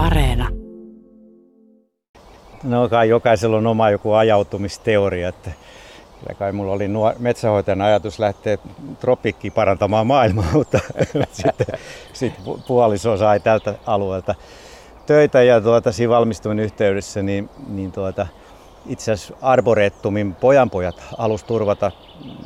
[0.00, 0.48] Areena.
[2.64, 5.50] No kai jokaisella on oma joku ajautumisteoria, että
[6.20, 8.58] kyllä kai mulla oli nuor- metsähoitajan ajatus lähteä
[9.00, 10.80] tropikkiin parantamaan maailmaa, mutta
[11.32, 11.66] sitten
[12.12, 12.32] sit
[12.66, 14.34] puoliso sai tältä alueelta
[15.06, 18.26] töitä ja tuota, siinä valmistuminen yhteydessä niin, niin tuota,
[18.86, 21.92] itse asiassa Arboretumin pojanpojat halusi turvata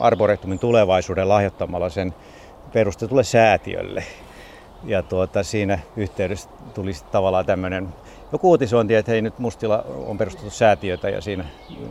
[0.00, 2.14] Arboretumin tulevaisuuden lahjoittamalla sen
[2.72, 4.04] perustetulle säätiölle.
[4.86, 7.88] Ja tuota, siinä yhteydessä tuli tavallaan tämmöinen
[8.32, 11.44] joku uutisointi, että hei nyt Mustilla on perustettu säätiötä ja siinä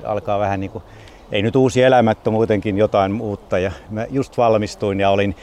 [0.04, 0.84] alkaa vähän niin kuin,
[1.32, 3.60] ei nyt uusi elämä, mutta muutenkin jotain muutta.
[3.60, 5.36] Ja mä just valmistuin ja olin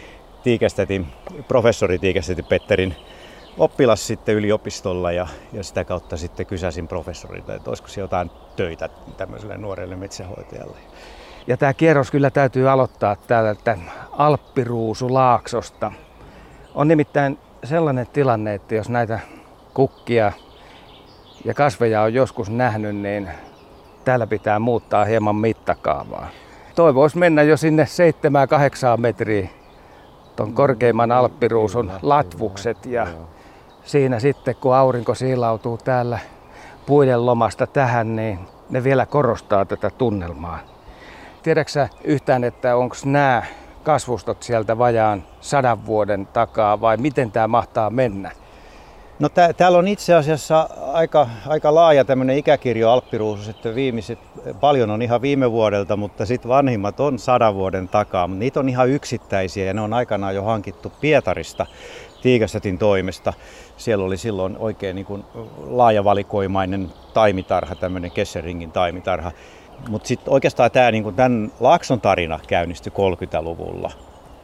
[0.42, 1.06] Tiikestetin,
[1.48, 2.96] professori Tiikestetin Petterin
[3.58, 8.88] oppilas sitten yliopistolla ja, ja sitä kautta sitten kysäsin professorilta, että olisiko se jotain töitä
[9.16, 10.76] tämmöiselle nuorelle metsähoitajalle.
[11.46, 13.78] Ja tämä kierros kyllä täytyy aloittaa täältä
[14.10, 15.92] Alppiruusulaaksosta.
[16.74, 19.20] On nimittäin sellainen tilanne, että jos näitä
[19.74, 20.32] kukkia
[21.44, 23.28] ja kasveja on joskus nähnyt, niin
[24.04, 26.28] täällä pitää muuttaa hieman mittakaavaa.
[26.74, 27.84] Toivoisi mennä jo sinne
[28.96, 29.48] 7-8 metriä
[30.36, 33.06] tuon korkeimman alppiruusun latvukset ja
[33.84, 36.18] siinä sitten kun aurinko siilautuu täällä
[36.86, 38.38] puiden lomasta tähän, niin
[38.70, 40.58] ne vielä korostaa tätä tunnelmaa.
[41.42, 43.42] Tiedätkö yhtään, että onko nämä
[43.82, 48.32] kasvustot sieltä vajaan sadan vuoden takaa vai miten tämä mahtaa mennä?
[49.18, 54.18] No tää, täällä on itse asiassa aika, aika laaja tämmöinen ikäkirjo Alppiruusus, että viimeiset,
[54.60, 58.26] paljon on ihan viime vuodelta, mutta sitten vanhimmat on sadan vuoden takaa.
[58.26, 61.66] Mutta niitä on ihan yksittäisiä ja ne on aikanaan jo hankittu Pietarista
[62.22, 63.32] Tiigasetin toimesta.
[63.76, 65.24] Siellä oli silloin oikein niin kuin
[65.66, 69.32] laajavalikoimainen taimitarha, tämmöinen Kesseringin taimitarha.
[69.88, 73.92] Mutta sitten oikeastaan tämä niin tämän Laakson tarina käynnistyi 30-luvulla.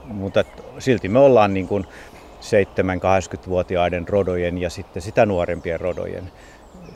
[0.05, 0.45] Mutta
[0.79, 1.87] silti me ollaan niin kuin
[2.41, 6.33] 7-80-vuotiaiden rodojen ja sitten sitä nuorempien rodojen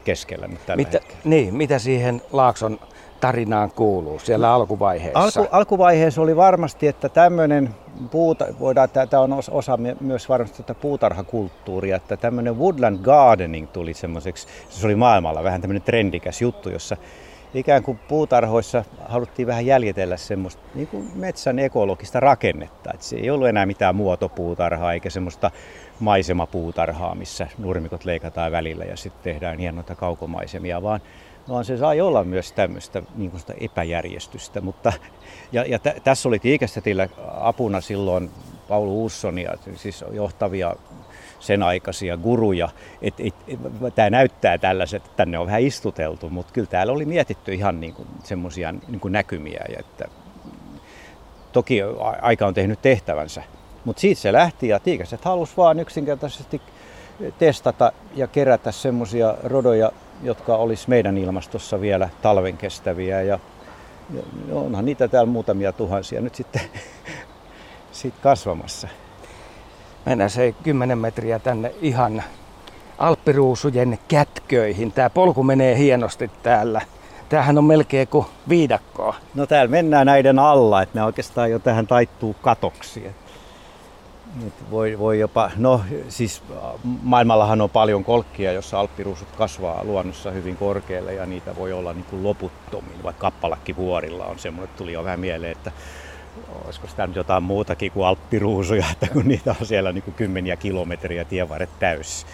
[0.04, 2.78] keskellä nyt tällä mitä, Niin, mitä siihen Laakson
[3.20, 5.40] tarinaan kuuluu siellä alkuvaiheessa?
[5.40, 7.74] Alku, alkuvaiheessa oli varmasti, että tämmöinen
[8.10, 14.46] puuta, voidaan, tämä on osa myös varmasti tätä puutarhakulttuuria, että tämmöinen woodland gardening tuli semmoiseksi,
[14.68, 16.96] se oli maailmalla vähän tämmöinen trendikäs juttu, jossa
[17.54, 22.90] ikään kuin puutarhoissa haluttiin vähän jäljitellä semmoista niin kuin metsän ekologista rakennetta.
[22.94, 25.50] Että se ei ollut enää mitään muotopuutarhaa eikä semmoista
[26.00, 31.00] maisemapuutarhaa, missä nurmikot leikataan välillä ja sitten tehdään hienoita kaukomaisemia, vaan,
[31.48, 34.60] vaan se sai olla myös tämmöistä niin kuin epäjärjestystä.
[34.60, 34.92] Mutta,
[35.52, 37.08] ja, ja t- tässä oli Tiikestetillä
[37.40, 38.30] apuna silloin
[38.68, 40.74] Paulu Uussonia, siis johtavia
[41.40, 42.68] sen aikaisia guruja.
[43.02, 43.58] Et, et, et,
[43.94, 47.94] tämä näyttää tällaiset, että tänne on vähän istuteltu, mutta kyllä täällä oli mietitty ihan niin
[48.24, 49.64] semmoisia niin näkymiä.
[49.68, 50.04] Ja että,
[51.52, 51.80] toki
[52.22, 53.42] aika on tehnyt tehtävänsä,
[53.84, 56.60] mutta siitä se lähti ja Tiikaset halusi vaan yksinkertaisesti
[57.38, 59.92] testata ja kerätä semmoisia rodoja,
[60.22, 63.22] jotka olisi meidän ilmastossa vielä talven kestäviä.
[63.22, 63.38] Ja,
[64.14, 66.62] ja onhan niitä täällä muutamia tuhansia nyt sitten
[67.92, 68.88] sit kasvamassa
[70.06, 72.22] mennään se 10 metriä tänne ihan
[72.98, 74.92] alppiruusujen kätköihin.
[74.92, 76.80] Tämä polku menee hienosti täällä.
[77.28, 79.14] Tämähän on melkein kuin viidakkoa.
[79.34, 83.10] No täällä mennään näiden alla, että ne oikeastaan jo tähän taittuu katoksi.
[84.42, 86.42] Nyt voi, voi jopa, no siis
[87.02, 92.04] maailmallahan on paljon kolkkia, jossa alppiruusut kasvaa luonnossa hyvin korkealle ja niitä voi olla niin
[92.10, 95.72] kuin loputtomin, vaikka kappalakki vuorilla on semmoinen, tuli jo vähän mieleen, että
[96.64, 100.56] olisiko sitä nyt jotain muutakin kuin alppiruusuja, että kun niitä on siellä niin kuin kymmeniä
[100.56, 102.26] kilometriä tienvarret täys.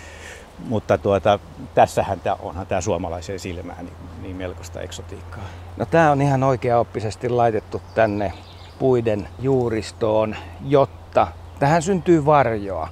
[0.69, 1.39] Mutta tuota,
[1.75, 5.45] tässähän tämä, onhan tämä suomalaiseen silmään niin, niin melkoista eksotiikkaa.
[5.77, 8.33] No tämä on ihan oikeaoppisesti laitettu tänne
[8.79, 11.29] puiden juuristoon, jotta
[11.59, 12.89] tähän syntyy varjoa.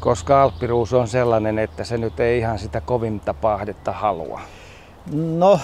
[0.00, 4.40] Koska alppiruusu on sellainen, että se nyt ei ihan sitä kovinta pahdetta halua.
[5.12, 5.60] No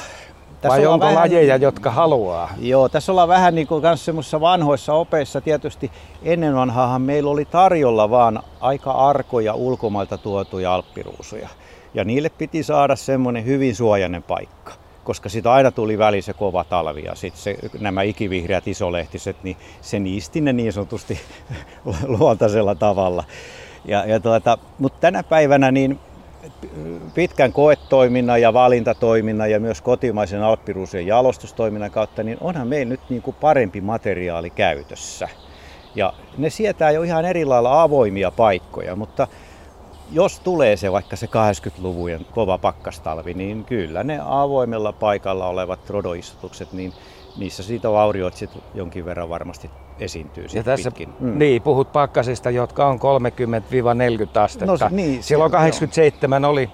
[0.63, 2.51] tässä Vai onko vähän, lajeja, jotka haluaa?
[2.61, 5.41] Joo, tässä ollaan vähän niin kuin semmoisissa vanhoissa opeissa.
[5.41, 5.91] Tietysti
[6.23, 11.49] ennen vanhaahan meillä oli tarjolla vaan aika arkoja ulkomailta tuotuja alppiruusuja.
[11.95, 14.73] Ja niille piti saada semmoinen hyvin suojainen paikka
[15.05, 19.57] koska sitä aina tuli välissä se kova talvi ja sitten se, nämä ikivihreät isolehtiset, niin
[19.81, 21.21] se niisti ne niin sanotusti
[22.19, 23.25] luontaisella tavalla.
[23.85, 25.99] Ja, ja tuota, mutta tänä päivänä niin
[27.15, 33.23] pitkän koetoiminnan ja valintatoiminnan ja myös kotimaisen alppiruusien jalostustoiminnan kautta, niin onhan meillä nyt niin
[33.23, 35.29] kuin parempi materiaali käytössä.
[35.95, 39.29] Ja ne sietää jo ihan eri lailla avoimia paikkoja, mutta
[40.13, 46.73] jos tulee se vaikka se 80-luvun kova pakkastalvi, niin kyllä ne avoimella paikalla olevat rodoistutukset,
[46.73, 46.93] niin
[47.37, 51.15] niissä siitä vaurioit sit jonkin verran varmasti esiintyy ja tässä, pitkin.
[51.21, 51.39] Mm.
[51.39, 54.67] Niin, puhut pakkasista, jotka on 30-40 astetta.
[54.67, 56.53] No, niin, Silloin 87 joo.
[56.53, 56.71] oli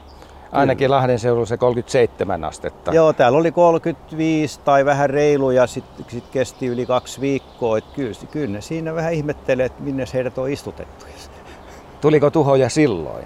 [0.53, 2.95] Ainakin Lahden seudulla se 37 astetta.
[2.95, 7.79] Joo, täällä oli 35 tai vähän reilu ja sitten sit kesti yli kaksi viikkoa.
[7.79, 11.07] Et kyllä, kyllä ne siinä vähän ihmettelee, että minne heidät on istutettu.
[12.01, 13.25] Tuliko tuhoja silloin?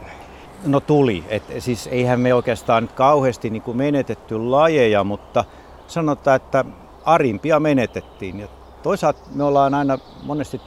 [0.66, 1.24] No tuli.
[1.28, 5.44] Et, siis eihän me oikeastaan nyt kauheasti niin kuin menetetty lajeja, mutta
[5.86, 6.64] sanotaan, että
[7.04, 8.40] arimpia menetettiin.
[8.40, 8.48] Ja
[8.82, 10.60] toisaalta me ollaan aina monesti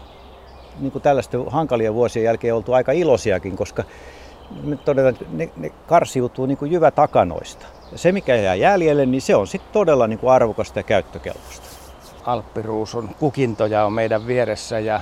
[0.79, 3.83] niin kuin tällaisten hankalien vuosien jälkeen oltu aika iloisiakin, koska
[4.63, 7.65] me todetaan, että ne, ne karsiutuu niin kuin jyvätakanoista.
[7.91, 11.65] Ja se, mikä jää jäljelle, niin se on sitten todella niin kuin arvokasta ja käyttökelpoista.
[12.25, 15.01] Alppiruusun kukintoja on meidän vieressä ja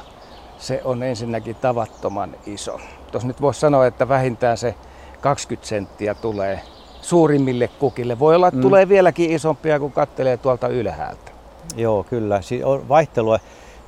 [0.58, 2.80] se on ensinnäkin tavattoman iso.
[3.12, 4.76] Tuossa nyt voisi sanoa, että vähintään se
[5.22, 6.62] 20 senttiä tulee
[7.02, 8.20] suurimmille kukille.
[8.20, 8.62] Voi olla, että mm.
[8.62, 11.33] tulee vieläkin isompia, kun katselee tuolta ylhäältä.
[11.76, 12.42] Joo, kyllä.
[12.42, 13.40] Siinä on vaihtelua.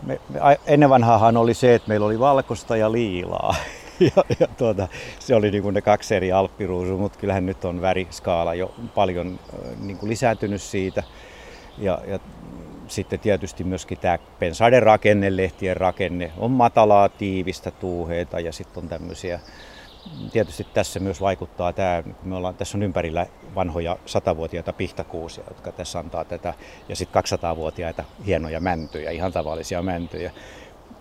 [0.04, 3.56] Me, me, ennen vanhaahan oli se, että meillä oli valkoista ja liilaa.
[4.00, 4.88] ja, ja tuota,
[5.20, 9.40] se oli niin kuin ne kaksi eri alppiruusua, mutta kyllähän nyt on väriskaala jo paljon
[9.82, 11.04] niin kuin lisääntynyt siitä.
[11.78, 12.20] Ja, ja
[12.88, 18.90] sitten tietysti myöskin tämä pensaiden rakenne, lehtien rakenne on matalaa, tiivistä tuuheita ja sitten on
[18.90, 19.40] tämmöisiä
[20.32, 23.26] Tietysti tässä myös vaikuttaa tämä, me ollaan, tässä on ympärillä
[23.56, 26.54] vanhoja satavuotiaita pihtakuusia, jotka tässä antaa tätä,
[26.90, 30.32] ja sitten 200-vuotiaita hienoja mäntyjä, ihan tavallisia mäntyjä.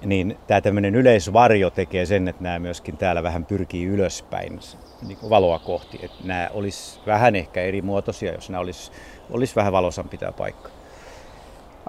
[0.04, 4.60] Niin tämä tämmöinen yleisvarjo tekee sen, että nämä myöskin täällä vähän pyrkii ylöspäin
[5.06, 5.98] niin valoa kohti.
[6.02, 8.92] Että nämä olisi vähän ehkä eri muotoisia, jos nämä olisi,
[9.30, 10.70] olisi vähän valosampi tämä paikka.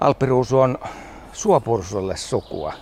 [0.00, 0.78] Alppiruusu on
[1.32, 2.72] suopursulle sukua.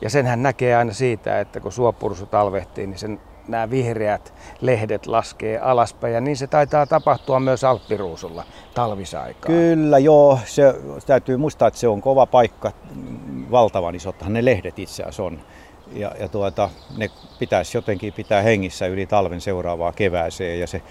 [0.00, 5.58] Ja senhän näkee aina siitä, että kun suopursu talvehtii, niin sen nämä vihreät lehdet laskee
[5.58, 6.14] alaspäin.
[6.14, 8.44] Ja niin se taitaa tapahtua myös Alppiruusulla
[8.74, 9.54] talvisaikaan.
[9.54, 10.38] Kyllä, joo.
[10.44, 10.74] Se,
[11.06, 12.72] täytyy muistaa, että se on kova paikka.
[13.50, 15.40] Valtavan isottahan ne lehdet itse asiassa on.
[15.92, 20.60] Ja, ja tuota, ne pitäisi jotenkin pitää hengissä yli talven seuraavaa kevääseen.
[20.60, 20.82] Ja se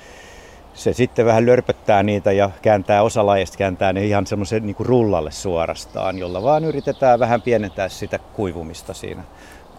[0.74, 5.32] se sitten vähän lörpöttää niitä ja kääntää osa lajeista, kääntää ne ihan semmoisen niin rullalle
[5.32, 9.24] suorastaan, jolla vaan yritetään vähän pienentää sitä kuivumista siinä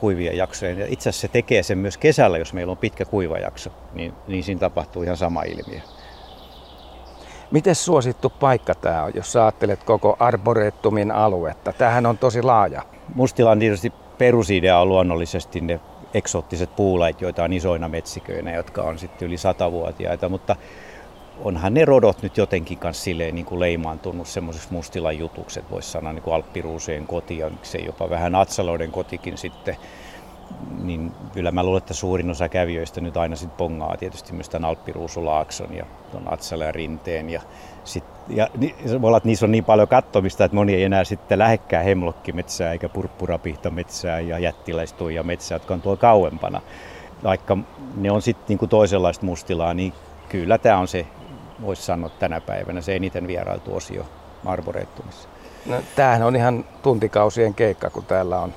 [0.02, 0.78] kuivien jaksojen.
[0.78, 4.44] Ja itse asiassa se tekee sen myös kesällä, jos meillä on pitkä kuivajakso, niin, niin
[4.44, 5.81] siinä tapahtuu ihan sama ilmiö.
[7.50, 11.72] Miten suosittu paikka tämä on, jos sä ajattelet koko Arboretumin aluetta?
[11.72, 12.82] Tämähän on tosi laaja.
[13.14, 15.81] Mustilan tietysti perusidea on luonnollisesti ne
[16.14, 20.56] eksoottiset puulait, joita on isoina metsiköinä, jotka on sitten yli satavuotiaita, mutta
[21.40, 25.90] onhan ne rodot nyt jotenkin kanssa silleen niin kuin leimaantunut semmoiseksi mustilan jutuksi, että voisi
[25.90, 29.76] sanoa niin kuin Alppiruuseen koti ja miksei jopa vähän Atsaloiden kotikin sitten.
[30.82, 34.69] Niin kyllä mä luulen, että suurin osa kävijöistä nyt aina sitten pongaa tietysti myös tämän
[34.69, 37.31] Alppiruusulaakson ja tuon Atsala ja Rinteen.
[37.31, 37.40] Ja,
[37.84, 41.05] sit, ja niin, voi olla, että niissä on niin paljon kattomista, että moni ei enää
[41.05, 46.61] sitten lähekkää hemlokkimetsää eikä purppurapihtametsää ja jättiläistuja metsää, jotka on tuolla kauempana.
[47.25, 47.58] Vaikka
[47.96, 49.93] ne on sitten niinku toisenlaista mustilaa, niin
[50.29, 51.06] kyllä tämä on se
[51.62, 54.04] voisi sanoa tänä päivänä se eniten vierailtu osio
[54.44, 55.28] Arboretumissa.
[55.66, 58.54] No, tämähän on ihan tuntikausien keikka, kun täällä on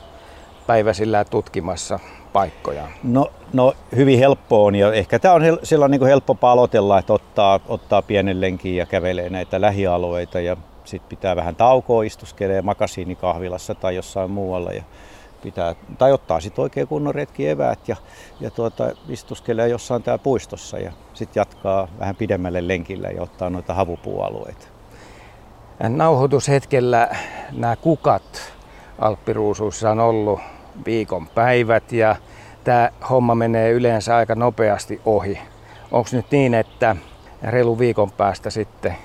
[0.68, 2.00] päiväsillä tutkimassa
[2.34, 2.88] paikkoja.
[3.04, 7.00] No, no hyvin helppo on ja ehkä tämä on hel- silloin niin kuin helppo palotella,
[7.00, 12.62] että ottaa, ottaa pienen lenkin ja kävelee näitä lähialueita ja sitten pitää vähän taukoa, istuskelee
[12.62, 14.84] makasiinikahvilassa tai jossain muualla ja
[15.46, 17.96] pitää, tai ottaa sitten oikein kunnon retki eväät ja,
[18.40, 23.74] ja tuota, istuskelee jossain täällä puistossa ja sitten jatkaa vähän pidemmälle lenkille ja ottaa noita
[23.74, 24.68] havupuualueita.
[25.90, 27.10] Nauhoitushetkellä
[27.52, 28.54] nämä kukat
[29.00, 30.40] Alppiruusuissa on ollut
[30.86, 32.16] viikon päivät ja
[32.64, 35.40] tämä homma menee yleensä aika nopeasti ohi.
[35.92, 36.96] Onko nyt niin, että
[37.44, 38.96] reilu viikon päästä sitten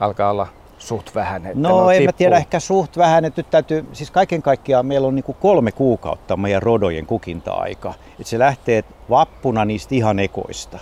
[0.00, 0.46] alkaa olla
[0.78, 1.46] suht vähän?
[1.46, 3.24] Että no en mä tiedä, ehkä suht vähän.
[3.24, 7.94] Että nyt täytyy, siis kaiken kaikkiaan meillä on niin kuin kolme kuukautta meidän rodojen kukinta-aika.
[8.10, 10.78] Että se lähtee vappuna niistä ihan ekoista.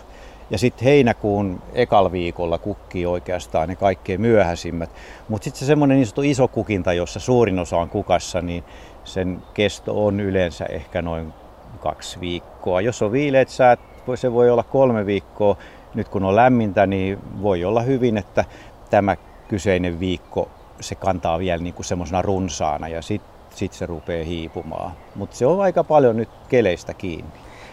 [0.50, 4.90] Ja sitten heinäkuun ekal viikolla kukkii oikeastaan ne kaikkein myöhäisimmät.
[5.28, 8.64] Mutta sitten se semmoinen niin iso kukinta, jossa suurin osa on kukassa, niin
[9.04, 11.32] sen kesto on yleensä ehkä noin
[11.80, 12.80] kaksi viikkoa.
[12.80, 13.80] Jos on viileät säät,
[14.14, 15.56] se voi olla kolme viikkoa.
[15.94, 18.44] Nyt kun on lämmintä, niin voi olla hyvin, että
[18.90, 19.16] tämä
[19.48, 20.48] kyseinen viikko
[20.80, 24.92] se kantaa vielä niin kuin semmoisena runsaana ja sitten sit se rupeaa hiipumaan.
[25.14, 27.30] Mutta se on aika paljon nyt keleistä kiinni.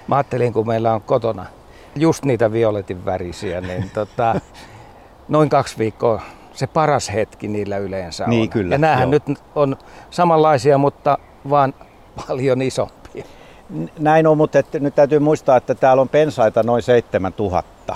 [0.08, 1.46] Mä ajattelin, kun meillä on kotona
[1.96, 4.36] just niitä violetin värisiä, niin tota,
[5.28, 6.22] noin kaksi viikkoa
[6.54, 8.50] se paras hetki niillä yleensä niin, on.
[8.50, 9.22] Kyllä, ja näähän joo.
[9.28, 9.78] nyt on
[10.10, 11.18] samanlaisia, mutta
[11.50, 11.74] vaan
[12.28, 13.24] paljon isompia.
[14.00, 17.96] Näin on, mutta että nyt täytyy muistaa, että täällä on pensaita noin 7000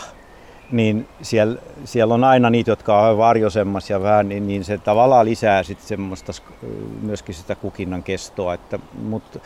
[0.71, 5.25] niin siellä, siellä on aina niitä, jotka on varjoisemmassa ja vähän, niin, niin se tavallaan
[5.25, 6.31] lisää sitten semmoista
[7.01, 8.53] myöskin sitä kukinnan kestoa.
[8.53, 9.39] Että, mutta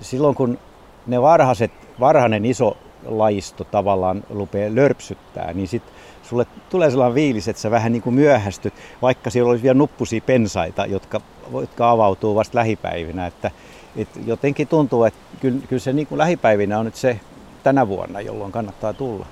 [0.00, 0.58] silloin kun
[1.06, 2.76] ne varhaiset, varhainen iso
[3.06, 8.14] laisto tavallaan rupeaa lörpsyttää, niin sitten sulle tulee sellainen viilis, että sä vähän niin kuin
[8.14, 11.20] myöhästyt, vaikka siellä olisi vielä nuppusia pensaita, jotka,
[11.52, 13.26] jotka avautuu vasta lähipäivinä.
[13.26, 13.50] Että,
[13.96, 17.20] et jotenkin tuntuu, että kyllä, kyllä se niin kuin lähipäivinä on nyt se
[17.62, 19.26] tänä vuonna, jolloin kannattaa tulla.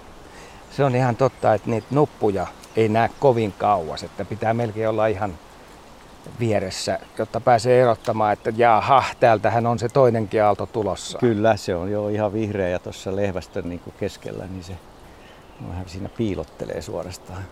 [0.77, 5.07] Se on ihan totta, että niitä nuppuja ei näe kovin kauas, että pitää melkein olla
[5.07, 5.39] ihan
[6.41, 11.19] vieressä, jotta pääsee erottamaan, että jaha, täältähän on se toinenkin aalto tulossa.
[11.19, 14.73] Kyllä, se on jo ihan vihreä ja tuossa lehvästön niin keskellä, niin se
[15.69, 17.43] vähän siinä piilottelee suorastaan.